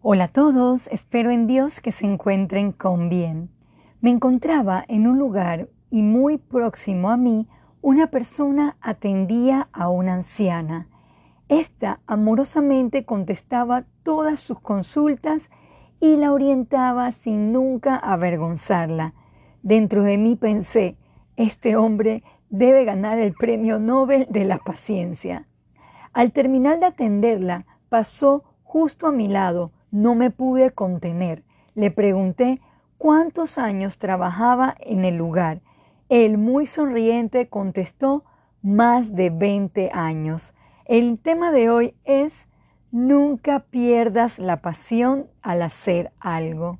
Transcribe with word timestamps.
Hola 0.00 0.24
a 0.24 0.28
todos, 0.28 0.86
espero 0.92 1.32
en 1.32 1.48
Dios 1.48 1.80
que 1.80 1.90
se 1.90 2.06
encuentren 2.06 2.70
con 2.70 3.08
bien. 3.08 3.50
Me 4.00 4.10
encontraba 4.10 4.84
en 4.86 5.08
un 5.08 5.18
lugar 5.18 5.70
y 5.90 6.02
muy 6.02 6.38
próximo 6.38 7.10
a 7.10 7.16
mí 7.16 7.48
una 7.82 8.06
persona 8.06 8.76
atendía 8.80 9.68
a 9.72 9.88
una 9.88 10.14
anciana. 10.14 10.86
Esta 11.48 11.98
amorosamente 12.06 13.04
contestaba 13.04 13.86
todas 14.04 14.38
sus 14.38 14.60
consultas 14.60 15.50
y 15.98 16.14
la 16.14 16.32
orientaba 16.32 17.10
sin 17.10 17.52
nunca 17.52 17.96
avergonzarla. 17.96 19.14
Dentro 19.64 20.04
de 20.04 20.16
mí 20.16 20.36
pensé, 20.36 20.96
este 21.34 21.74
hombre 21.74 22.22
debe 22.50 22.84
ganar 22.84 23.18
el 23.18 23.34
premio 23.34 23.80
Nobel 23.80 24.28
de 24.30 24.44
la 24.44 24.58
paciencia. 24.58 25.48
Al 26.12 26.30
terminar 26.30 26.78
de 26.78 26.86
atenderla, 26.86 27.66
pasó 27.88 28.44
justo 28.62 29.08
a 29.08 29.12
mi 29.12 29.26
lado. 29.26 29.72
No 29.90 30.14
me 30.14 30.30
pude 30.30 30.70
contener. 30.70 31.44
Le 31.74 31.90
pregunté 31.90 32.60
cuántos 32.98 33.58
años 33.58 33.98
trabajaba 33.98 34.76
en 34.80 35.04
el 35.04 35.16
lugar. 35.16 35.60
Él, 36.08 36.38
muy 36.38 36.66
sonriente, 36.66 37.48
contestó 37.48 38.24
más 38.62 39.14
de 39.14 39.30
20 39.30 39.90
años. 39.92 40.54
El 40.84 41.18
tema 41.18 41.52
de 41.52 41.70
hoy 41.70 41.94
es 42.04 42.48
Nunca 42.90 43.60
pierdas 43.60 44.38
la 44.38 44.62
pasión 44.62 45.26
al 45.42 45.60
hacer 45.60 46.10
algo. 46.20 46.78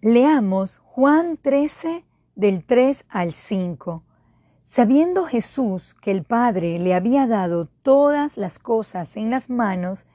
Leamos 0.00 0.78
Juan 0.78 1.36
13 1.36 2.06
del 2.34 2.64
3 2.64 3.04
al 3.10 3.34
5. 3.34 4.02
Sabiendo 4.64 5.26
Jesús 5.26 5.92
que 5.92 6.10
el 6.12 6.24
Padre 6.24 6.78
le 6.78 6.94
había 6.94 7.26
dado 7.26 7.66
todas 7.82 8.38
las 8.38 8.58
cosas 8.58 9.18
en 9.18 9.28
las 9.28 9.50
manos 9.50 10.06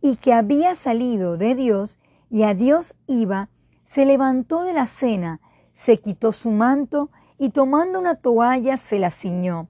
y 0.00 0.16
que 0.16 0.32
había 0.32 0.74
salido 0.74 1.36
de 1.36 1.54
Dios 1.54 1.98
y 2.30 2.42
a 2.44 2.54
Dios 2.54 2.94
iba, 3.06 3.48
se 3.84 4.06
levantó 4.06 4.62
de 4.62 4.72
la 4.72 4.86
cena, 4.86 5.40
se 5.72 5.98
quitó 5.98 6.32
su 6.32 6.50
manto 6.50 7.10
y 7.38 7.50
tomando 7.50 7.98
una 7.98 8.14
toalla 8.14 8.76
se 8.76 8.98
la 8.98 9.10
ciñó. 9.10 9.68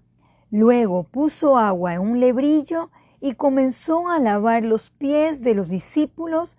Luego 0.51 1.05
puso 1.05 1.57
agua 1.57 1.95
en 1.95 2.01
un 2.01 2.21
lebrillo 2.21 2.91
y 3.21 3.35
comenzó 3.35 4.09
a 4.09 4.19
lavar 4.19 4.65
los 4.65 4.91
pies 4.91 5.43
de 5.43 5.55
los 5.55 5.69
discípulos 5.69 6.57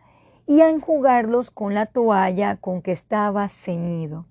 y 0.47 0.61
a 0.61 0.69
enjugarlos 0.69 1.51
con 1.51 1.73
la 1.73 1.85
toalla 1.85 2.57
con 2.57 2.81
que 2.81 2.91
estaba 2.91 3.47
ceñido. 3.49 4.25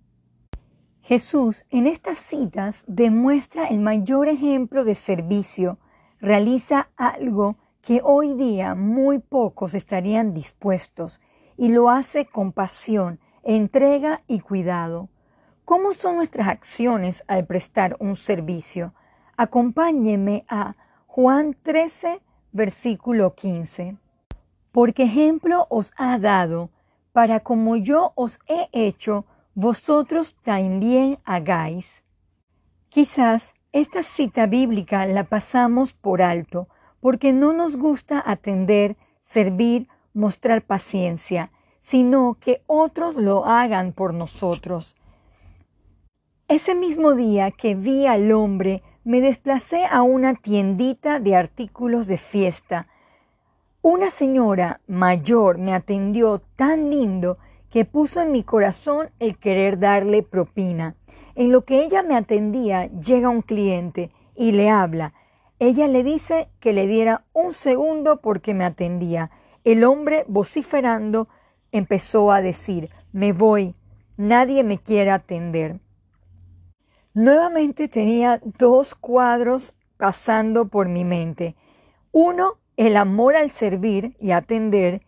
Jesús 1.03 1.65
en 1.71 1.87
estas 1.87 2.19
citas 2.19 2.85
demuestra 2.87 3.67
el 3.67 3.81
mayor 3.81 4.29
ejemplo 4.29 4.85
de 4.85 4.95
servicio, 4.95 5.79
realiza 6.21 6.91
algo 6.97 7.57
que 7.83 8.01
hoy 8.05 8.35
día 8.35 8.75
muy 8.75 9.19
pocos 9.19 9.75
estarían 9.75 10.35
dispuestos 10.35 11.21
y 11.57 11.69
lo 11.69 11.91
hace 11.91 12.27
con 12.27 12.53
pasión, 12.53 13.21
entrega 13.43 14.23
y 14.27 14.41
cuidado. 14.41 15.09
¿Cómo 15.65 15.93
son 15.93 16.17
nuestras 16.17 16.49
acciones 16.49 17.23
al 17.27 17.47
prestar 17.47 17.97
un 18.01 18.17
servicio? 18.17 18.93
Acompáñeme 19.37 20.45
a 20.49 20.77
Juan 21.07 21.57
13, 21.63 22.21
versículo 22.53 23.35
15. 23.35 23.97
Porque 24.73 25.05
ejemplo 25.05 25.67
os 25.71 25.93
ha 25.97 26.19
dado, 26.19 26.71
para 27.13 27.41
como 27.41 27.77
yo 27.77 28.13
os 28.15 28.39
he 28.47 28.69
hecho, 28.73 29.25
vosotros 29.55 30.37
también 30.43 31.19
hagáis. 31.25 32.05
Quizás 32.89 33.55
esta 33.73 34.03
cita 34.03 34.47
bíblica 34.47 35.07
la 35.07 35.25
pasamos 35.25 35.93
por 35.93 36.23
alto, 36.23 36.69
porque 37.01 37.33
no 37.33 37.53
nos 37.53 37.77
gusta 37.77 38.23
atender, 38.25 38.97
servir, 39.23 39.89
mostrar 40.15 40.63
paciencia, 40.63 41.51
sino 41.83 42.37
que 42.41 42.63
otros 42.67 43.17
lo 43.17 43.47
hagan 43.47 43.93
por 43.93 44.15
nosotros. 44.15 44.97
Ese 46.49 46.75
mismo 46.75 47.15
día 47.15 47.51
que 47.51 47.75
vi 47.75 48.07
al 48.07 48.33
hombre, 48.33 48.83
me 49.05 49.21
desplacé 49.21 49.87
a 49.87 50.03
una 50.03 50.35
tiendita 50.35 51.21
de 51.21 51.35
artículos 51.35 52.07
de 52.07 52.19
fiesta. 52.19 52.87
Una 53.83 54.11
señora 54.11 54.81
mayor 54.87 55.59
me 55.59 55.73
atendió 55.73 56.43
tan 56.57 56.91
lindo 56.91 57.39
que 57.71 57.85
puso 57.85 58.21
en 58.21 58.33
mi 58.33 58.43
corazón 58.43 59.11
el 59.21 59.39
querer 59.39 59.79
darle 59.79 60.23
propina. 60.23 60.97
En 61.35 61.51
lo 61.53 61.65
que 61.65 61.83
ella 61.85 62.03
me 62.03 62.17
atendía 62.17 62.87
llega 62.87 63.29
un 63.31 63.43
cliente 63.43 64.11
y 64.37 64.53
le 64.53 64.69
habla. 64.69 65.15
Ella 65.61 65.89
le 65.89 66.03
dice 66.03 66.49
que 66.59 66.73
le 66.73 66.87
diera 66.87 67.27
un 67.35 67.53
segundo 67.53 68.23
porque 68.23 68.55
me 68.55 68.65
atendía. 68.65 69.31
El 69.63 69.85
hombre, 69.85 70.25
vociferando, 70.27 71.29
empezó 71.71 72.33
a 72.33 72.41
decir, 72.41 72.89
me 73.13 73.35
voy, 73.35 73.77
nadie 74.17 74.65
me 74.65 74.79
quiere 74.79 75.11
atender. 75.11 75.79
Nuevamente 77.13 77.89
tenía 77.89 78.41
dos 78.59 78.95
cuadros 78.95 79.77
pasando 79.99 80.69
por 80.69 80.89
mi 80.89 81.05
mente. 81.05 81.57
Uno, 82.11 82.55
el 82.79 82.97
amor 82.97 83.37
al 83.37 83.51
servir 83.51 84.17
y 84.19 84.31
atender, 84.31 85.03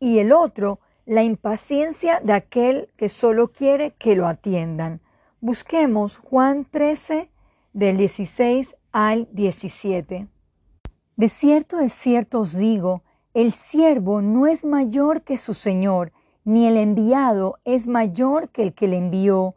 y 0.00 0.18
el 0.18 0.32
otro, 0.32 0.80
la 1.06 1.22
impaciencia 1.22 2.18
de 2.18 2.32
aquel 2.32 2.88
que 2.96 3.08
solo 3.08 3.52
quiere 3.52 3.92
que 3.92 4.16
lo 4.16 4.26
atiendan. 4.26 5.00
Busquemos 5.40 6.18
Juan 6.18 6.64
13 6.68 7.30
del 7.72 7.98
16 7.98 8.74
al 8.92 9.28
17. 9.32 10.28
De 11.16 11.28
cierto, 11.28 11.78
de 11.78 11.88
cierto 11.88 12.40
os 12.40 12.56
digo, 12.56 13.02
el 13.34 13.52
siervo 13.52 14.22
no 14.22 14.46
es 14.46 14.64
mayor 14.64 15.22
que 15.22 15.38
su 15.38 15.54
Señor, 15.54 16.12
ni 16.44 16.66
el 16.66 16.76
enviado 16.76 17.58
es 17.64 17.86
mayor 17.86 18.50
que 18.50 18.62
el 18.62 18.74
que 18.74 18.88
le 18.88 18.98
envió. 18.98 19.54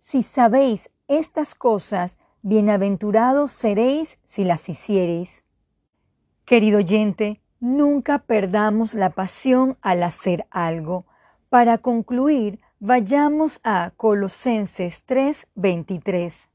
Si 0.00 0.22
sabéis 0.22 0.90
estas 1.08 1.54
cosas, 1.54 2.18
bienaventurados 2.42 3.50
seréis 3.50 4.18
si 4.24 4.44
las 4.44 4.68
hiciereis. 4.68 5.44
Querido 6.44 6.78
oyente, 6.78 7.40
Nunca 7.66 8.18
perdamos 8.18 8.92
la 8.92 9.08
pasión 9.08 9.78
al 9.80 10.02
hacer 10.02 10.46
algo. 10.50 11.06
Para 11.48 11.78
concluir, 11.78 12.60
vayamos 12.78 13.58
a 13.64 13.92
Colosenses 13.96 15.02
3:23. 15.06 16.50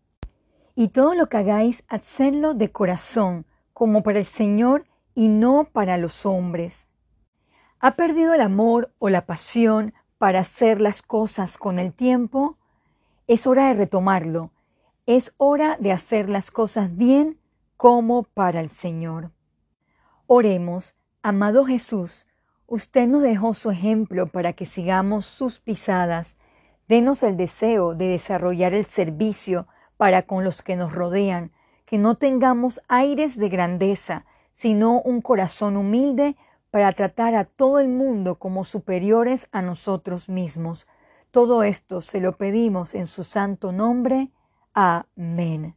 Y 0.79 0.87
todo 0.87 1.13
lo 1.13 1.27
que 1.27 1.35
hagáis, 1.35 1.83
hacedlo 1.89 2.53
de 2.53 2.71
corazón, 2.71 3.45
como 3.73 4.01
para 4.01 4.19
el 4.19 4.25
Señor 4.25 4.85
y 5.13 5.27
no 5.27 5.65
para 5.65 5.97
los 5.97 6.25
hombres. 6.25 6.87
¿Ha 7.81 7.97
perdido 7.97 8.33
el 8.33 8.39
amor 8.39 8.89
o 8.97 9.09
la 9.09 9.25
pasión 9.25 9.93
para 10.17 10.39
hacer 10.39 10.79
las 10.79 11.01
cosas 11.01 11.57
con 11.57 11.79
el 11.79 11.91
tiempo? 11.91 12.57
Es 13.27 13.45
hora 13.45 13.67
de 13.67 13.73
retomarlo. 13.73 14.51
Es 15.05 15.33
hora 15.35 15.75
de 15.81 15.91
hacer 15.91 16.29
las 16.29 16.49
cosas 16.49 16.95
bien 16.95 17.41
como 17.75 18.23
para 18.23 18.61
el 18.61 18.69
Señor. 18.69 19.31
Oremos. 20.27 20.95
Amado 21.21 21.65
Jesús, 21.65 22.25
usted 22.67 23.05
nos 23.05 23.21
dejó 23.21 23.53
su 23.53 23.69
ejemplo 23.69 24.27
para 24.27 24.53
que 24.53 24.65
sigamos 24.65 25.25
sus 25.25 25.59
pisadas. 25.59 26.37
Denos 26.87 27.21
el 27.23 27.35
deseo 27.35 27.95
de 27.95 28.07
desarrollar 28.07 28.73
el 28.73 28.85
servicio 28.85 29.67
para 29.99 30.21
con 30.21 30.45
los 30.45 30.61
que 30.61 30.77
nos 30.77 30.95
rodean, 30.95 31.51
que 31.85 31.97
no 31.97 32.15
tengamos 32.15 32.79
aires 32.87 33.37
de 33.37 33.49
grandeza, 33.49 34.23
sino 34.53 35.01
un 35.01 35.19
corazón 35.19 35.75
humilde 35.75 36.37
para 36.71 36.93
tratar 36.93 37.35
a 37.35 37.43
todo 37.43 37.81
el 37.81 37.89
mundo 37.89 38.35
como 38.35 38.63
superiores 38.63 39.49
a 39.51 39.61
nosotros 39.61 40.29
mismos. 40.29 40.87
Todo 41.31 41.63
esto 41.63 41.99
se 41.99 42.21
lo 42.21 42.37
pedimos 42.37 42.95
en 42.95 43.07
su 43.07 43.25
santo 43.25 43.73
nombre. 43.73 44.29
Amén. 44.73 45.75